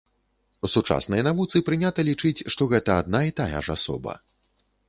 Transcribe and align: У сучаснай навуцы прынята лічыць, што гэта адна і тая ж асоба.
У 0.67 0.69
сучаснай 0.75 1.21
навуцы 1.27 1.61
прынята 1.69 2.07
лічыць, 2.09 2.45
што 2.57 2.69
гэта 2.75 2.91
адна 3.03 3.23
і 3.29 3.37
тая 3.41 3.59
ж 3.69 3.77
асоба. 3.79 4.21